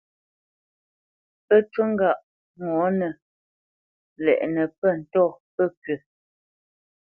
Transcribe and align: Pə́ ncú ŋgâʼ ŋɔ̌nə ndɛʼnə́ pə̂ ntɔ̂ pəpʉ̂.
Pə́ 1.45 1.57
ncú 1.63 1.81
ŋgâʼ 1.91 2.19
ŋɔ̌nə 2.67 3.07
ndɛʼnə́ 4.19 4.65
pə̂ 4.79 4.89
ntɔ̂ 4.99 5.25
pəpʉ̂. 5.55 5.97